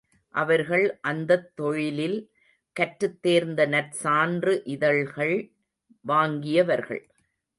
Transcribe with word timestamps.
அவர்கள் 0.29 0.99
அந்தத் 1.01 1.55
தொழிலில் 1.55 2.31
கற்றுத் 2.75 3.21
தேர்ந்து 3.21 3.67
நற்சான்று 3.67 4.61
இதழ்கள் 4.63 5.53
வாங்கியவர்கள். 6.07 7.09